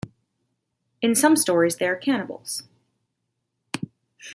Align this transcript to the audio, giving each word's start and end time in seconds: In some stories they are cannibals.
In 1.03 1.13
some 1.13 1.35
stories 1.35 1.75
they 1.75 1.85
are 1.87 1.95
cannibals. 1.95 2.63